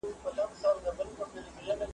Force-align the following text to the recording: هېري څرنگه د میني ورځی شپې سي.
هېري 0.03 0.45
څرنگه 0.61 0.91
د 0.95 0.97
میني 0.97 1.11
ورځی 1.19 1.41
شپې 1.45 1.71
سي. 1.77 1.85